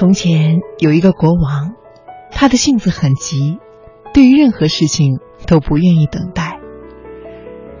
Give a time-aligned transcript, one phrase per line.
[0.00, 1.74] 从前有一个国王，
[2.30, 3.58] 他的性子很急，
[4.14, 6.58] 对于任何事情都不愿意等待。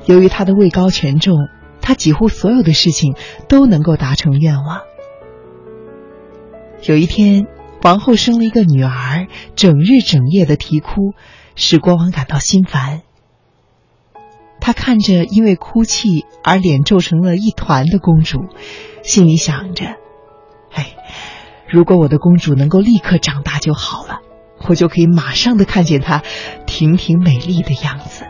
[0.04, 1.48] 由于他的位高权重，
[1.80, 3.14] 他几乎所有的事情
[3.48, 4.82] 都能够达成愿望。
[6.82, 7.46] 有一天，
[7.82, 9.26] 王后生了一个女儿，
[9.56, 11.14] 整日整夜的啼哭，
[11.56, 13.00] 使国王感到心烦。
[14.60, 18.40] 他看着因为哭泣而脸皱成了一团的公主，
[19.02, 19.96] 心里想着：“。”
[21.72, 24.18] 如果我的公主能够立刻长大就好了，
[24.68, 26.22] 我就可以马上的看见她
[26.66, 28.24] 亭亭美丽的样子。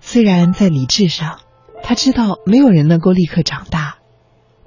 [0.00, 1.38] 虽然在理智上，
[1.82, 3.98] 他知道没有人能够立刻长大，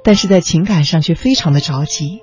[0.03, 2.21] 但是在情感上却非常的着急。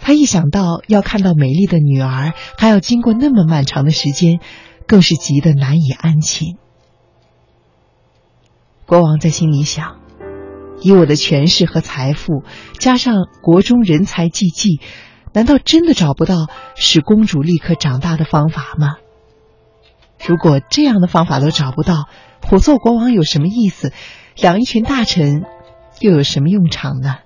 [0.00, 4.40] 他一想到要看到美丽的女儿，还要经过那么漫长的时间，
[4.86, 6.56] 更是急得难以安寝。
[8.86, 10.00] 国王在心里想：
[10.80, 12.42] 以我的权势和财富，
[12.78, 14.80] 加上国中人才济济，
[15.32, 18.96] 难道真的找不到使公主立刻长大的方法吗？
[20.26, 22.08] 如果这样的方法都找不到，
[22.50, 23.92] 我做国王有什么意思？
[24.36, 25.44] 养一群大臣
[26.00, 27.18] 又有什么用场呢？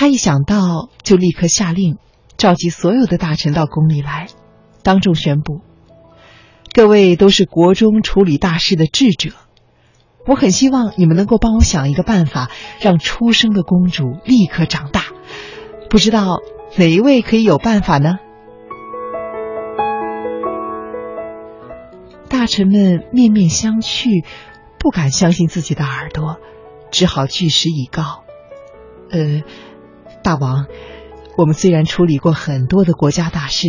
[0.00, 1.98] 他一想到，就立刻下令，
[2.36, 4.28] 召集所有的大臣到宫里来，
[4.84, 5.62] 当众宣布
[6.72, 9.30] ：“各位都是国中处理大事的智者，
[10.24, 12.48] 我很希望你们能够帮我想一个办法，
[12.80, 15.06] 让出生的公主立刻长大。
[15.90, 16.42] 不知道
[16.76, 18.18] 哪一位可以有办法呢？”
[22.30, 24.24] 大臣们面面相觑，
[24.78, 26.36] 不敢相信自己的耳朵，
[26.92, 28.22] 只好据实以告
[29.10, 29.42] ：“呃。”
[30.28, 30.66] 大王，
[31.38, 33.68] 我们虽然处理过很多的国家大事，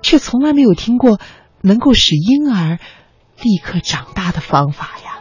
[0.00, 1.20] 却从来没有听过
[1.60, 2.78] 能够使婴儿
[3.42, 5.20] 立刻长大的方法呀。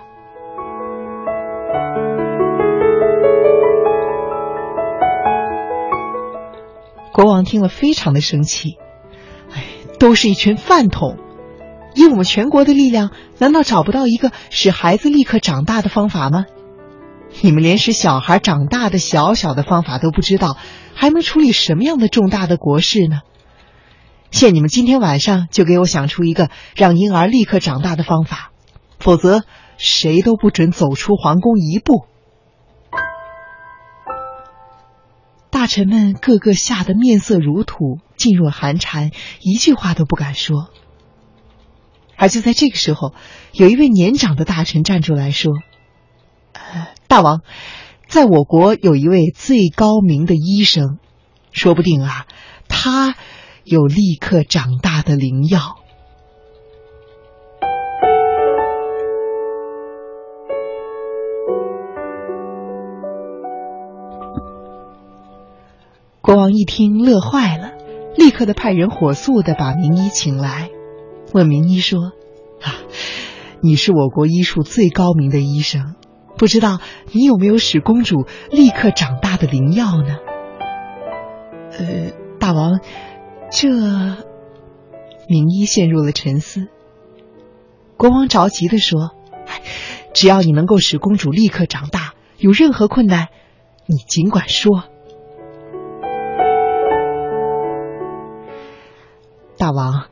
[7.11, 8.77] 国王听了非常的生气，
[9.53, 9.65] 哎，
[9.99, 11.17] 都是一群饭桶！
[11.93, 16.45] 以我们全国的力量，难道找不到一个使孩子立刻长大的方法吗？
[17.41, 20.57] 你们连使小孩长大的小小的方法都不知道，
[20.93, 23.21] 还能处理什么样的重大的国事呢？
[24.31, 28.51] 限你们今天晚上就给我想出一个让婴儿立刻长大的方法，
[28.99, 29.43] 否则
[29.77, 32.05] 谁都不准走出皇宫一步。
[35.49, 39.11] 大臣们个个吓得面色如土，噤若寒蝉，
[39.41, 40.69] 一句话都不敢说。
[42.17, 43.13] 而就在这个时候，
[43.53, 45.53] 有一位年长的大臣站出来说。
[47.07, 47.41] 大王，
[48.07, 50.99] 在我国有一位最高明的医生，
[51.51, 52.27] 说不定啊，
[52.67, 53.15] 他
[53.63, 55.77] 有立刻长大的灵药。
[66.21, 67.71] 国王一听，乐坏了，
[68.15, 70.69] 立刻的派人火速的把名医请来，
[71.33, 72.11] 问名医说
[72.61, 72.75] ：“啊，
[73.61, 75.95] 你是我国医术最高明的医生。”
[76.39, 76.79] 不知道
[77.11, 80.15] 你有没有使公主立刻长大的灵药呢？
[81.77, 82.79] 呃，大王，
[83.51, 83.67] 这
[85.27, 86.69] 名医陷入了沉思。
[87.97, 89.11] 国王着急的说
[90.15, 93.27] ：“只要你能够使公主立刻长大，有任何困难，
[93.85, 94.83] 你尽管说。”
[99.57, 100.05] 大王，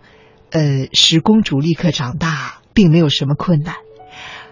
[0.52, 3.76] 呃，使公主立刻长大并没有什么困难。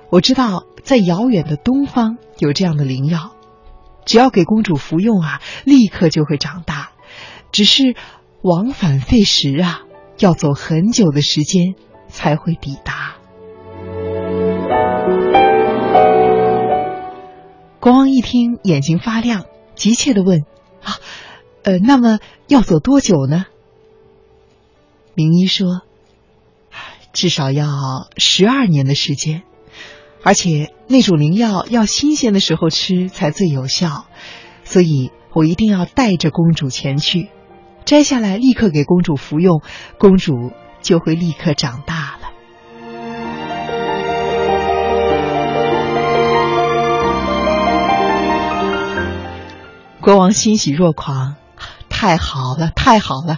[0.10, 3.32] 我知道，在遥远的东方有这样的灵药，
[4.06, 6.92] 只要给公主服用啊，立刻就会长大。
[7.52, 7.96] 只是
[8.42, 9.82] 往返费时啊，
[10.20, 11.76] 要走很久的时间
[12.08, 13.16] 才会抵达。
[17.80, 20.46] 国王一听，眼睛发亮，急切的问
[20.84, 20.98] ：“啊，
[21.64, 23.46] 呃，那么要走多久呢？”
[25.16, 25.82] 名医说
[27.14, 29.44] ：“至少要十二年的时间。”
[30.26, 34.06] 而且那种灵药要新鲜的时候吃才最有效，
[34.64, 37.30] 所以我一定要带着公主前去，
[37.86, 39.62] 摘下来立刻给公主服用，
[40.00, 40.52] 公主
[40.82, 42.32] 就会立刻长大了。
[50.02, 51.36] 国王欣喜若狂，
[51.88, 53.38] 太好了，太好了！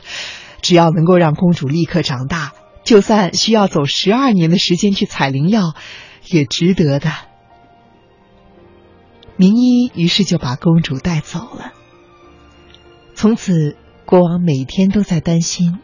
[0.61, 2.53] 只要能够让公主立刻长大。
[2.85, 5.73] 就算需要走十二年的时间去采灵药，
[6.31, 7.12] 也值得的。
[9.35, 11.74] 明一于是就把公主带走了。
[13.13, 13.75] 从此，
[14.06, 15.79] 国王每天都在担心，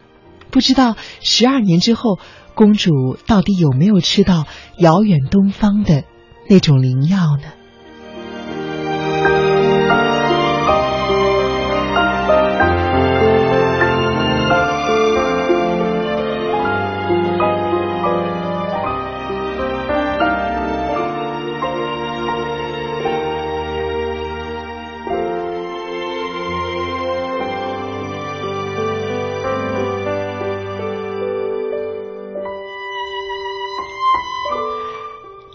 [0.50, 2.18] 不知道十二年之后，
[2.54, 4.46] 公主到底有没有吃到
[4.78, 6.04] 遥远东方的
[6.48, 7.52] 那种灵药呢？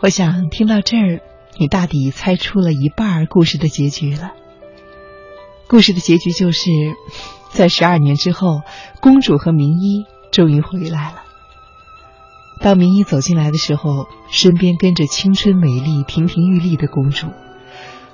[0.02, 1.20] 我想听到这儿，
[1.58, 4.32] 你大抵猜出了一半故事的结局了。
[5.68, 6.70] 故事的结局就是，
[7.52, 8.62] 在十二年之后，
[9.02, 11.24] 公主和明一终于回来了。
[12.62, 17.28] 当明一走进来的时候，身边跟着青春美丽、亭亭玉立的公主。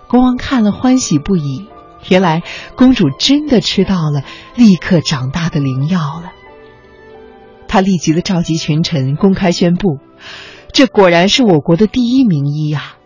[0.07, 1.67] 国王看了欢喜不已，
[2.09, 2.41] 原来
[2.75, 4.23] 公主真的吃到了
[4.55, 6.31] 立刻长大的灵药了。
[7.67, 9.99] 他立即的召集群臣，公开宣布。
[10.75, 12.97] 这果然是我国的第一名医呀！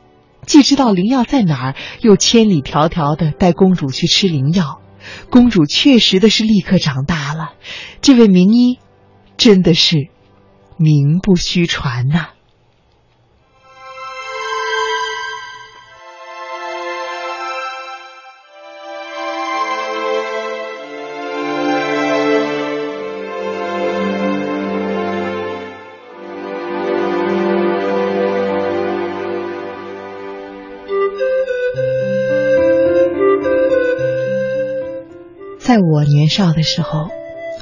[0.48, 4.82] 既知道灵药在哪儿，又千里迢迢的带公主去吃灵药，
[5.30, 7.54] 公主确实的是立刻长大了。
[8.02, 8.80] 这位名医，
[9.38, 10.10] 真的是
[10.78, 12.30] 名不虚传呐！
[35.70, 37.10] 在我年少的时候，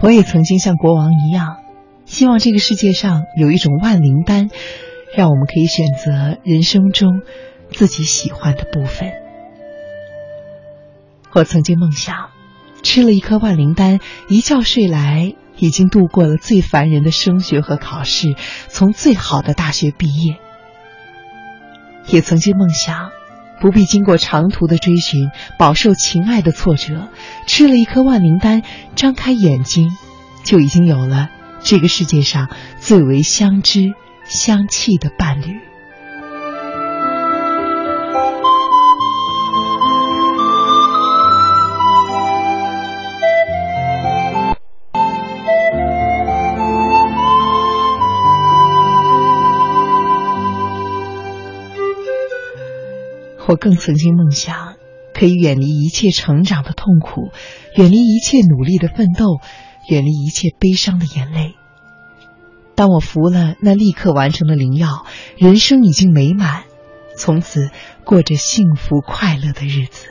[0.01, 1.57] 我也曾经像国王一样，
[2.06, 4.50] 希望这个世界上有一种万灵丹，
[5.13, 7.19] 让我们可以选择人生中
[7.69, 9.12] 自己喜欢的部分。
[11.33, 12.30] 我曾经梦想，
[12.81, 14.00] 吃了一颗万灵丹，
[14.30, 18.36] 一觉睡来，已经度过了最烦人的升学和考试，
[18.69, 20.38] 从最好的大学毕业。
[22.07, 23.12] 也曾经梦想。
[23.59, 27.09] 不必经过长途的追寻，饱受情爱的挫折，
[27.48, 28.62] 吃了一颗万灵丹，
[28.95, 29.89] 张开眼睛，
[30.44, 31.30] 就已经有了
[31.62, 32.50] 这个世界上
[32.80, 33.94] 最为相知
[34.25, 35.59] 相契的伴侣。
[53.57, 54.75] 更曾经梦想，
[55.13, 57.31] 可以远离一切成长的痛苦，
[57.75, 59.39] 远离一切努力的奋斗，
[59.89, 61.56] 远离一切悲伤的眼泪。
[62.75, 65.06] 当我服了那立刻完成的灵药，
[65.38, 66.63] 人生已经美满，
[67.18, 67.71] 从此
[68.04, 70.07] 过着幸福快乐的日子。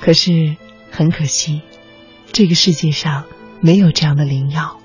[0.00, 0.56] 可是
[0.90, 1.62] 很可惜，
[2.32, 3.24] 这个世界上。
[3.60, 4.78] 没有这样的灵药。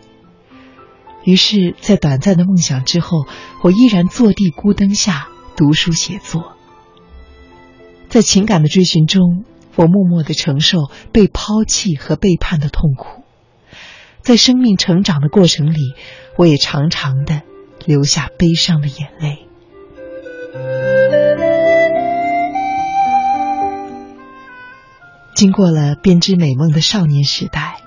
[1.23, 3.25] 于是，在短暂的梦想之后，
[3.61, 6.53] 我依然坐地孤灯下读书写作。
[8.09, 10.79] 在情感的追寻中，我默默的承受
[11.11, 13.24] 被抛弃和背叛的痛苦。
[14.21, 15.93] 在生命成长的过程里，
[16.38, 17.41] 我也常常的
[17.86, 19.48] 流下悲伤的眼泪。
[25.36, 27.82] 经过了编织美梦的少年时代。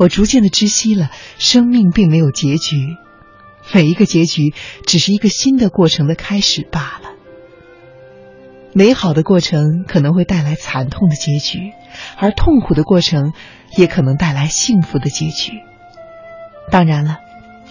[0.00, 2.96] 我逐渐的知悉了，生命并没有结局，
[3.74, 4.54] 每一个结局
[4.86, 7.10] 只是一个新的过程的开始罢了。
[8.72, 11.74] 美好的过程可能会带来惨痛的结局，
[12.16, 13.34] 而痛苦的过程
[13.76, 15.52] 也可能带来幸福的结局。
[16.70, 17.18] 当然了，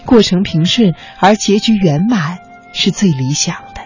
[0.04, 2.38] 过程平顺而结局圆满
[2.72, 3.80] 是最理想的，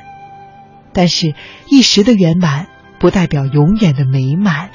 [0.93, 1.35] 但是
[1.71, 2.67] 一时的圆满
[3.01, 4.69] 不代表永远的美满，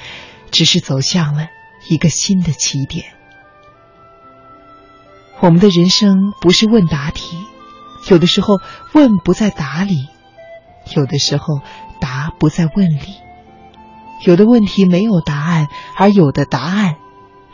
[0.50, 1.46] 只是走向了
[1.88, 3.19] 一个新的起点。
[5.42, 7.38] 我们的人生不是问答题，
[8.10, 8.60] 有的时候
[8.92, 10.06] 问不在答里，
[10.94, 11.62] 有的时候
[11.98, 13.16] 答不在问里，
[14.26, 16.96] 有的问题没有答案，而有的答案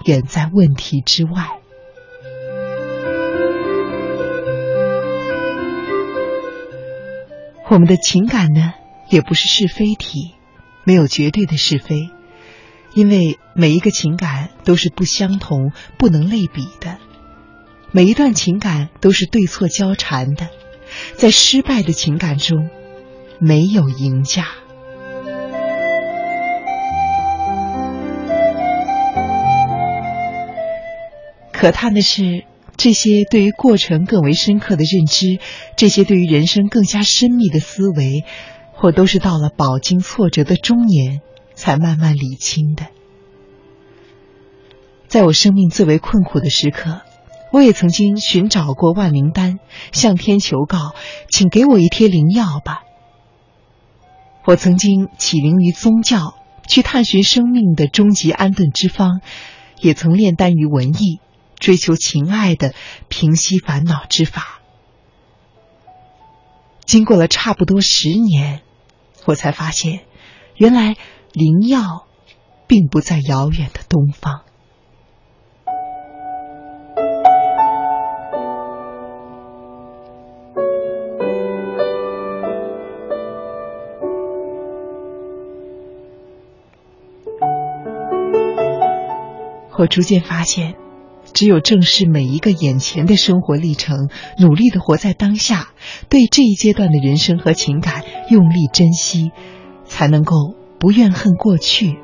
[0.05, 1.61] 远在问题之外。
[7.69, 8.75] 我们的情感呢，
[9.11, 10.35] 也不是是非题，
[10.85, 12.11] 没有绝对的是非，
[12.95, 16.99] 因为每一个情感都是不相同、不能类比的。
[17.93, 20.49] 每一段情感都是对错交缠的
[21.15, 22.69] 在失败的情感中
[23.39, 24.47] 没有赢家。
[31.53, 32.45] 可叹的是
[32.77, 35.39] 这些对于过程更为深刻的认知
[35.77, 38.25] 这些对于人生更加深密的思维
[38.73, 41.23] 或都是到了饱经挫折的中年
[41.55, 42.89] 才慢慢理清的。
[45.09, 47.01] 在我生命最为困苦的时刻
[47.53, 49.59] 我也曾经寻找过万灵丹，
[49.93, 50.95] 向天求告，
[51.31, 52.83] 请给我一贴灵药吧。
[54.45, 56.35] 我曾经起灵于宗教，
[56.69, 59.21] 去探寻生命的终极安顿之方，
[59.81, 61.21] 也曾炼丹于文艺，
[61.59, 62.75] 追求情爱的
[63.09, 64.61] 平息烦恼之法。
[66.85, 68.63] 经过了差不多十年，
[69.25, 70.05] 我才发现，
[70.55, 70.97] 原来
[71.33, 72.07] 灵药
[72.69, 74.43] 并不在遥远的东方。
[89.87, 90.75] 逐渐发现，
[91.33, 95.69] 只有正视每一个眼前的生活历程，努力的活在当下，
[96.09, 99.33] 对这一阶段的人生和情感用力珍惜，
[99.85, 101.99] 才能够不怨恨过去，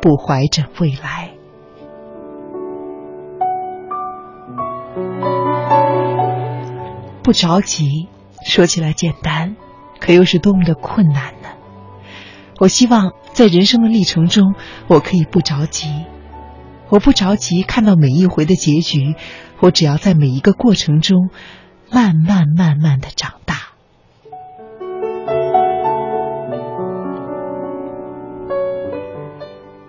[0.00, 1.30] 不怀着未来。
[7.22, 8.08] 不着急，
[8.44, 9.56] 说起来简单，
[10.00, 11.50] 可又是多么的困难呢？
[12.58, 14.54] 我希望在人生的历程中，
[14.88, 15.88] 我可以不着急。
[16.92, 19.14] 我不着急看到每一回的结局，
[19.60, 21.30] 我只要在每一个过程中，
[21.90, 23.72] 慢慢慢慢的长大。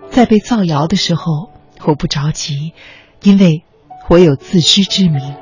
[0.08, 1.50] 在被造谣的时候，
[1.84, 2.72] 我不着急，
[3.22, 3.64] 因为
[4.08, 5.34] 我有自知之明；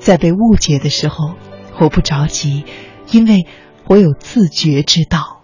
[0.00, 1.36] 在被误解的时候，
[1.78, 2.64] 我不着急，
[3.12, 3.46] 因为
[3.86, 5.37] 我有自觉之道。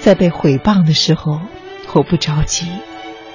[0.00, 1.40] 在被毁谤的时候，
[1.92, 2.66] 我不着急，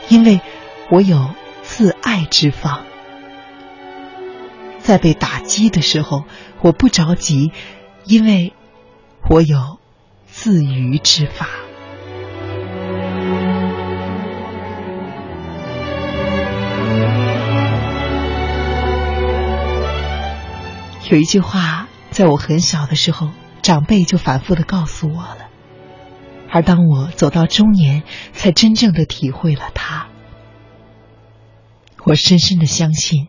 [0.10, 0.42] 因为
[0.90, 1.30] 我有
[1.62, 2.82] 自爱之法；
[4.80, 6.24] 在被打击的时候，
[6.62, 7.52] 我不着急，
[8.06, 8.54] 因为
[9.30, 9.80] 我有
[10.26, 11.48] 自娱之法。
[21.12, 23.30] 有一句话，在我很小的时候，
[23.62, 25.45] 长辈就反复的告诉我了。
[26.50, 30.08] 而当我走到中年，才真正的体会了它。
[32.04, 33.28] 我深深的相信，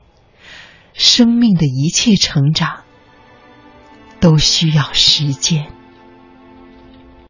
[0.92, 2.84] 生命的一切成长
[4.20, 5.72] 都需要时间。